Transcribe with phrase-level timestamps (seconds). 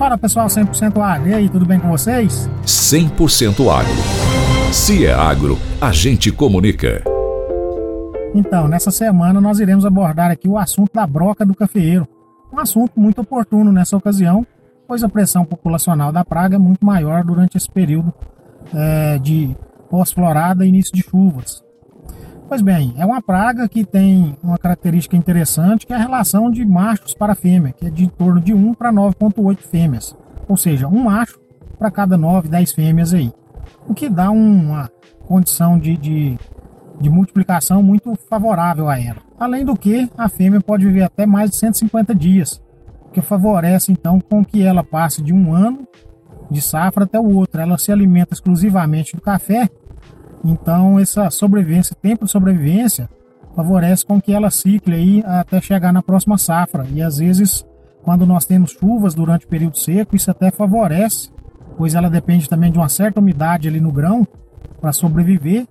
[0.00, 1.28] Fala pessoal, 100% agro.
[1.28, 2.48] E aí, tudo bem com vocês?
[2.64, 4.72] 100% agro.
[4.72, 7.04] Se é agro, a gente comunica.
[8.34, 12.08] Então, nessa semana nós iremos abordar aqui o assunto da broca do cafeeiro.
[12.50, 14.46] Um assunto muito oportuno nessa ocasião,
[14.88, 18.10] pois a pressão populacional da praga é muito maior durante esse período
[18.74, 19.54] é, de
[19.90, 21.62] pós-florada e início de chuvas.
[22.50, 26.64] Pois bem, é uma praga que tem uma característica interessante, que é a relação de
[26.64, 30.16] machos para fêmea, que é de torno de 1 para 9,8 fêmeas.
[30.48, 31.38] Ou seja, um macho
[31.78, 33.32] para cada 9, 10 fêmeas aí.
[33.86, 34.90] O que dá uma
[35.28, 36.36] condição de, de,
[37.00, 39.22] de multiplicação muito favorável a ela.
[39.38, 42.60] Além do que, a fêmea pode viver até mais de 150 dias,
[43.06, 45.86] o que favorece então com que ela passe de um ano
[46.50, 47.60] de safra até o outro.
[47.60, 49.70] Ela se alimenta exclusivamente do café
[50.44, 53.08] então, essa sobrevivência, tempo de sobrevivência,
[53.54, 56.86] favorece com que ela cicle aí até chegar na próxima safra.
[56.92, 57.64] E às vezes,
[58.02, 61.30] quando nós temos chuvas durante o período seco, isso até favorece,
[61.76, 64.26] pois ela depende também de uma certa umidade ali no grão
[64.80, 65.66] para sobreviver.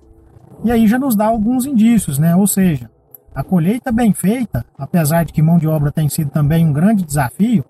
[0.64, 2.36] E aí já nos dá alguns indícios, né?
[2.36, 2.89] Ou seja,
[3.33, 7.06] a colheita bem feita, apesar de que mão de obra tem sido também um grande
[7.06, 7.64] desafio,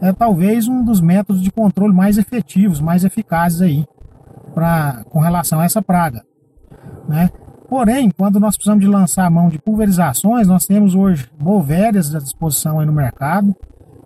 [0.00, 3.84] é talvez um dos métodos de controle mais efetivos, mais eficazes aí
[4.54, 6.22] pra, com relação a essa praga.
[7.08, 7.30] Né?
[7.68, 12.18] Porém, quando nós precisamos de lançar a mão de pulverizações, nós temos hoje bovérias à
[12.18, 13.54] disposição aí no mercado.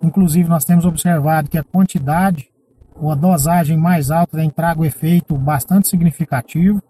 [0.01, 2.49] Inclusive, nós temos observado que a quantidade
[2.95, 6.81] ou a dosagem mais alta tem trago um efeito bastante significativo.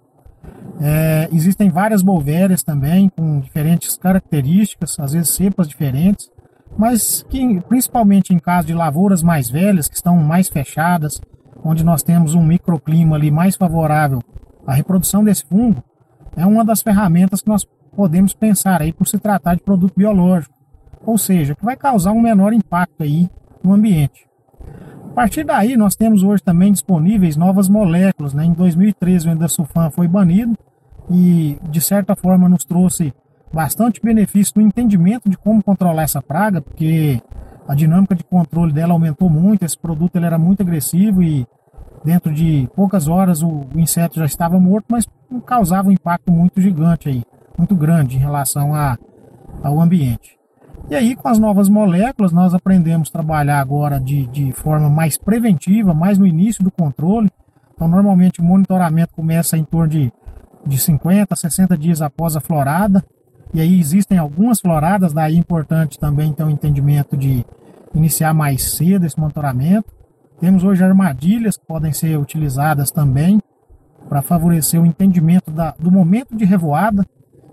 [0.81, 6.29] É, existem várias bovérias também com diferentes características, às vezes cepas diferentes,
[6.77, 11.21] mas que principalmente em caso de lavouras mais velhas, que estão mais fechadas,
[11.63, 14.21] onde nós temos um microclima ali mais favorável
[14.65, 15.83] à reprodução desse fungo,
[16.35, 20.53] é uma das ferramentas que nós podemos pensar aí por se tratar de produto biológico,
[21.05, 23.29] ou seja, que vai causar um menor impacto aí
[23.63, 24.27] no ambiente.
[25.11, 28.33] A partir daí, nós temos hoje também disponíveis novas moléculas.
[28.33, 28.45] Né?
[28.45, 30.57] Em 2013, o endosulfan foi banido
[31.09, 33.13] e, de certa forma, nos trouxe
[33.53, 37.21] bastante benefício no entendimento de como controlar essa praga, porque
[37.67, 41.45] a dinâmica de controle dela aumentou muito, esse produto ele era muito agressivo e
[42.03, 45.07] dentro de poucas horas o, o inseto já estava morto, mas
[45.41, 47.23] causava um impacto muito gigante aí,
[47.57, 48.97] muito grande em relação a,
[49.63, 50.37] ao ambiente.
[50.89, 55.17] E aí, com as novas moléculas, nós aprendemos a trabalhar agora de, de forma mais
[55.17, 57.31] preventiva, mais no início do controle.
[57.73, 60.13] Então, normalmente o monitoramento começa em torno de,
[60.65, 63.03] de 50, 60 dias após a florada.
[63.53, 67.45] E aí existem algumas floradas, daí é importante também ter um entendimento de
[67.93, 69.91] iniciar mais cedo esse monitoramento.
[70.39, 73.39] Temos hoje armadilhas que podem ser utilizadas também
[74.13, 77.03] para favorecer o entendimento da, do momento de revoada,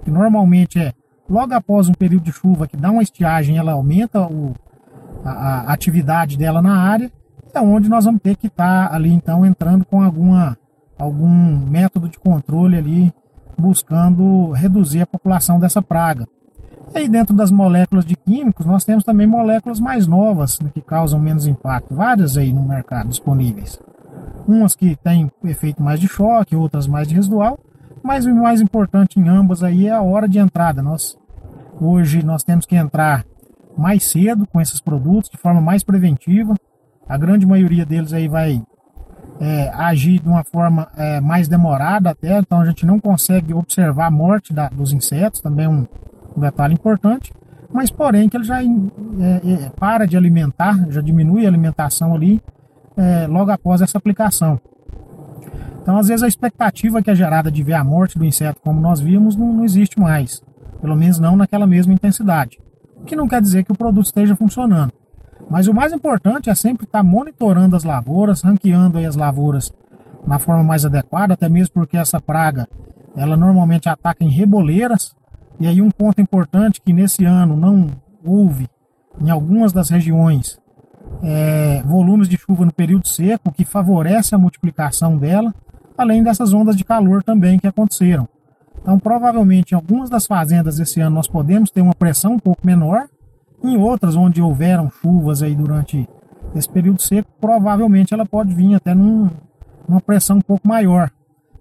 [0.04, 0.93] que normalmente é
[1.26, 4.54] logo após um período de chuva que dá uma estiagem, ela aumenta o,
[5.25, 7.10] a, a, atividade dela na área,
[7.54, 10.54] é onde nós vamos ter que estar tá ali então entrando com alguma,
[10.99, 13.10] algum método de controle ali,
[13.56, 16.28] buscando reduzir a população dessa praga.
[16.94, 20.82] E aí dentro das moléculas de químicos, nós temos também moléculas mais novas, né, que
[20.82, 23.81] causam menos impacto, várias aí no mercado disponíveis.
[24.50, 27.56] Umas que têm efeito mais de choque, outras mais de residual,
[28.03, 30.83] mas o mais importante em ambas aí é a hora de entrada.
[30.83, 31.16] Nós
[31.81, 33.25] hoje nós temos que entrar
[33.78, 36.56] mais cedo com esses produtos, de forma mais preventiva.
[37.09, 38.61] A grande maioria deles aí vai
[39.41, 44.06] é, agir de uma forma é, mais demorada até, então a gente não consegue observar
[44.06, 45.87] a morte da, dos insetos, também é um,
[46.37, 47.32] um detalhe importante,
[47.72, 52.43] mas porém que ele já é, é, para de alimentar, já diminui a alimentação ali
[52.96, 54.60] é, logo após essa aplicação.
[55.82, 58.80] Então, às vezes, a expectativa que é gerada de ver a morte do inseto, como
[58.80, 60.42] nós vimos, não, não existe mais.
[60.80, 62.58] Pelo menos não naquela mesma intensidade.
[62.96, 64.92] O que não quer dizer que o produto esteja funcionando.
[65.48, 69.72] Mas o mais importante é sempre estar monitorando as lavouras, ranqueando as lavouras
[70.26, 72.68] na forma mais adequada, até mesmo porque essa praga
[73.16, 75.14] ela normalmente ataca em reboleiras,
[75.58, 77.88] e aí um ponto importante que nesse ano não
[78.24, 78.68] houve
[79.20, 80.59] em algumas das regiões
[81.22, 85.55] é, volumes de chuva no período seco, que favorece a multiplicação dela,
[85.96, 88.29] além dessas ondas de calor também que aconteceram.
[88.81, 92.67] Então, provavelmente, em algumas das fazendas esse ano nós podemos ter uma pressão um pouco
[92.67, 93.08] menor,
[93.62, 96.08] em outras onde houveram chuvas aí durante
[96.55, 99.29] esse período seco, provavelmente ela pode vir até num,
[99.87, 101.11] numa pressão um pouco maior.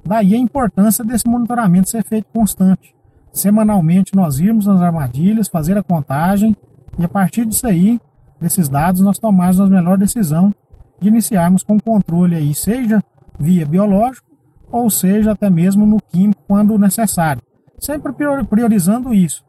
[0.05, 2.95] Daí a importância desse monitoramento ser feito constante
[3.31, 6.55] semanalmente nós irmos nas armadilhas, fazer a contagem
[6.97, 7.99] e a partir disso aí,
[8.39, 10.53] desses dados, nós tomarmos a melhor decisão
[10.99, 13.03] de iniciarmos com controle aí, seja
[13.39, 14.27] via biológico
[14.71, 17.41] ou seja até mesmo no químico quando necessário.
[17.79, 18.13] Sempre
[18.49, 19.43] priorizando isso.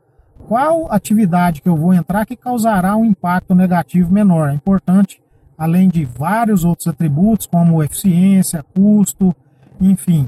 [0.47, 4.51] Qual atividade que eu vou entrar que causará um impacto negativo menor?
[4.51, 5.21] É importante
[5.61, 9.37] além de vários outros atributos, como eficiência, custo,
[9.79, 10.27] enfim,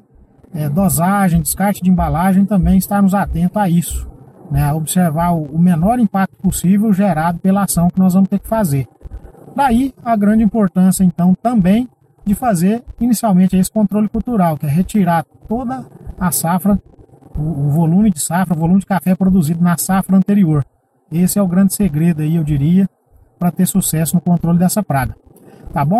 [0.52, 4.06] é, dosagem, descarte de embalagem, também estarmos atentos a isso,
[4.52, 8.86] né, observar o menor impacto possível gerado pela ação que nós vamos ter que fazer.
[9.56, 11.88] Daí a grande importância, então, também
[12.24, 15.86] de fazer inicialmente esse controle cultural, que é retirar toda
[16.20, 16.78] a safra,
[17.34, 20.64] o volume de safra, o volume de café produzido na safra anterior.
[21.10, 22.88] Esse é o grande segredo aí, eu diria,
[23.38, 25.16] para ter sucesso no controle dessa praga.
[25.72, 25.98] Tá bom?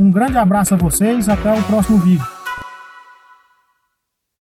[0.00, 2.35] Um grande abraço a vocês, até o próximo vídeo.